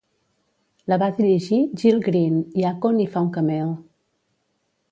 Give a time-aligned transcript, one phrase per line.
[0.93, 3.69] La va dirigir Gil Green i Akon hi fa un cameo.